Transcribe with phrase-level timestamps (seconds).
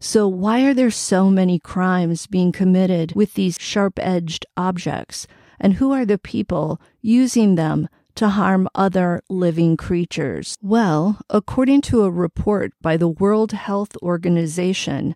[0.00, 5.26] So, why are there so many crimes being committed with these sharp edged objects?
[5.58, 10.56] And who are the people using them to harm other living creatures?
[10.62, 15.14] Well, according to a report by the World Health Organization,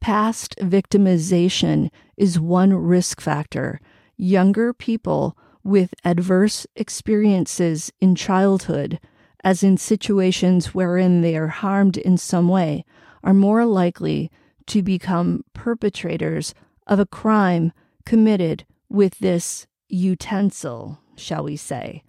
[0.00, 3.80] past victimization is one risk factor.
[4.16, 8.98] Younger people with adverse experiences in childhood,
[9.44, 12.84] as in situations wherein they are harmed in some way,
[13.22, 14.30] are more likely
[14.66, 16.54] to become perpetrators
[16.86, 17.72] of a crime
[18.04, 22.02] committed with this utensil, shall we say.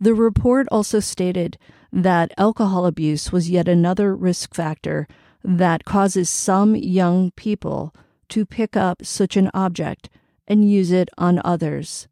[0.00, 1.58] The report also stated
[1.92, 5.08] that alcohol abuse was yet another risk factor
[5.42, 7.94] that causes some young people
[8.28, 10.10] to pick up such an object
[10.46, 12.08] and use it on others.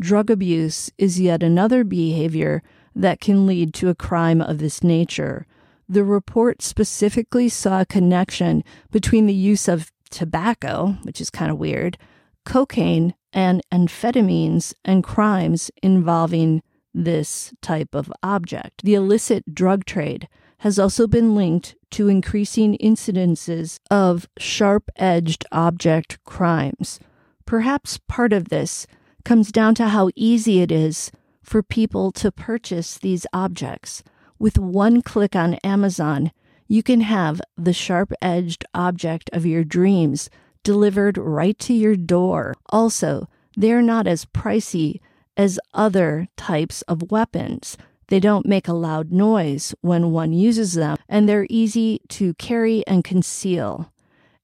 [0.00, 2.62] Drug abuse is yet another behavior
[2.94, 5.46] that can lead to a crime of this nature.
[5.88, 11.58] The report specifically saw a connection between the use of tobacco, which is kind of
[11.58, 11.96] weird,
[12.44, 16.62] cocaine, and amphetamines, and crimes involving
[16.94, 18.82] this type of object.
[18.84, 26.22] The illicit drug trade has also been linked to increasing incidences of sharp edged object
[26.24, 27.00] crimes.
[27.46, 28.86] Perhaps part of this
[29.24, 31.10] comes down to how easy it is
[31.42, 34.02] for people to purchase these objects.
[34.38, 36.32] With one click on Amazon,
[36.68, 40.30] you can have the sharp edged object of your dreams
[40.62, 42.54] delivered right to your door.
[42.70, 45.00] Also, they're not as pricey
[45.36, 47.76] as other types of weapons.
[48.08, 52.86] They don't make a loud noise when one uses them, and they're easy to carry
[52.86, 53.92] and conceal.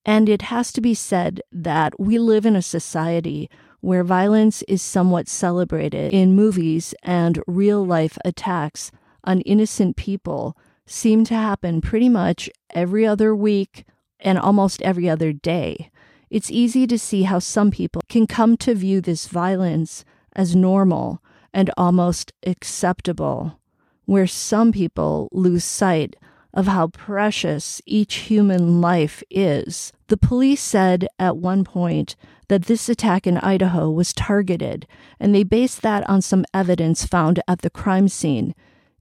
[0.05, 3.51] And it has to be said that we live in a society
[3.81, 8.91] where violence is somewhat celebrated in movies and real life attacks
[9.25, 10.57] on innocent people
[10.87, 13.85] seem to happen pretty much every other week
[14.19, 15.91] and almost every other day.
[16.31, 20.05] It's easy to see how some people can come to view this violence
[20.39, 21.23] as normal
[21.53, 23.59] and almost acceptable,
[24.07, 26.17] where some people lose sight
[26.55, 29.93] of how precious each human life is.
[30.07, 32.17] The police said at one point
[32.49, 34.87] that this attack in Idaho was targeted,
[35.21, 38.55] and they based that on some evidence found at the crime scene.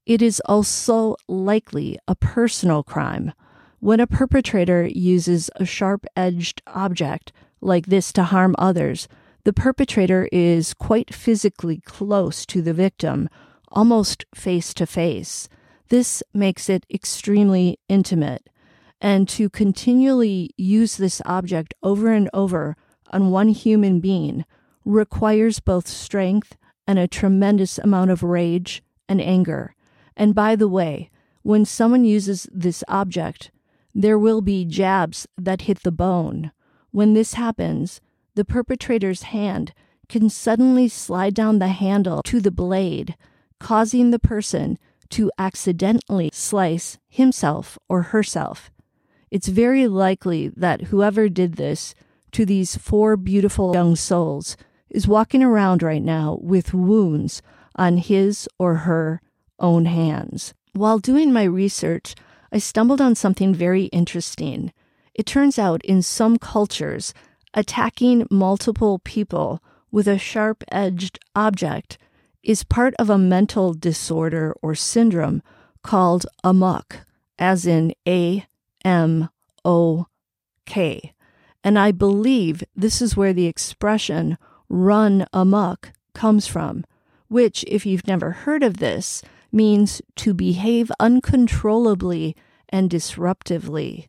[0.06, 3.32] It is also likely a personal crime.
[3.80, 7.32] When a perpetrator uses a sharp edged object
[7.62, 9.08] like this to harm others,
[9.48, 13.30] the perpetrator is quite physically close to the victim,
[13.70, 15.48] almost face to face.
[15.88, 18.50] This makes it extremely intimate.
[19.00, 22.76] And to continually use this object over and over
[23.12, 24.44] on one human being
[24.84, 29.76] requires both strength and a tremendous amount of rage and anger.
[30.18, 31.10] And by the way,
[31.44, 33.52] when someone uses this object,
[33.96, 36.52] there will be jabs that hit the bone.
[36.92, 38.02] When this happens,
[38.38, 39.74] the perpetrator's hand
[40.08, 43.16] can suddenly slide down the handle to the blade,
[43.60, 44.78] causing the person
[45.10, 48.70] to accidentally slice himself or herself.
[49.32, 51.96] It's very likely that whoever did this
[52.34, 54.56] to these four beautiful young souls
[54.90, 57.42] is walking around right now with wounds
[57.76, 59.20] on his or her
[59.60, 60.54] own hands.
[60.74, 62.14] While doing my research,
[62.52, 64.72] I stumbled on something very interesting.
[65.16, 67.16] It turns out in some cultures,
[67.58, 69.62] attacking multiple people
[69.92, 71.98] with a sharp edged object
[72.44, 75.42] is part of a mental disorder or syndrome
[75.82, 77.00] called amok,
[77.40, 78.46] as in A
[78.86, 79.30] M
[79.66, 80.06] O
[80.68, 81.14] K.
[81.64, 84.38] And I believe this is where the expression
[84.70, 86.86] run amok comes from,
[87.28, 92.36] which, if you've never heard of this, means to behave uncontrollably
[92.70, 94.08] and disruptively.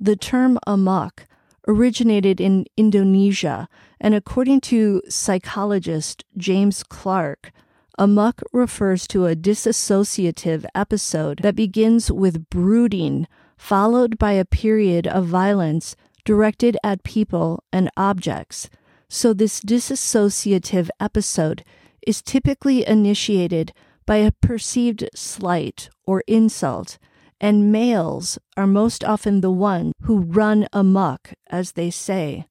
[0.00, 1.25] The term amok
[1.66, 3.68] originated in Indonesia,
[4.00, 7.52] and according to psychologist James Clark,
[7.98, 13.26] amok refers to a dissociative episode that begins with brooding,
[13.56, 18.68] followed by a period of violence directed at people and objects.
[19.08, 21.64] So, this dissociative episode
[22.06, 23.72] is typically initiated
[24.04, 26.98] by a perceived slight or insult,
[27.40, 32.46] and males are most often the ones who run amuck, as they say.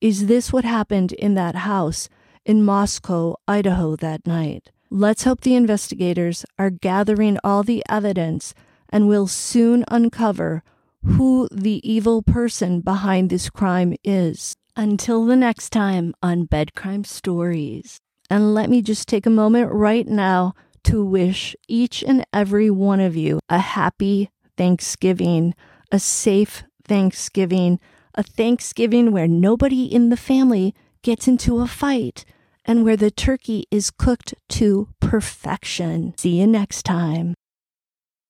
[0.00, 2.08] Is this what happened in that house
[2.44, 4.70] in Moscow, Idaho that night?
[4.90, 8.52] Let's hope the investigators are gathering all the evidence
[8.88, 10.62] and will soon uncover
[11.04, 14.54] who the evil person behind this crime is.
[14.76, 17.98] Until the next time on Bed Crime Stories.
[18.30, 23.00] And let me just take a moment right now to wish each and every one
[23.00, 25.54] of you a happy Thanksgiving,
[25.90, 27.80] a safe Thanksgiving,
[28.14, 32.24] a Thanksgiving where nobody in the family gets into a fight
[32.64, 36.14] and where the turkey is cooked to perfection.
[36.16, 37.34] See you next time.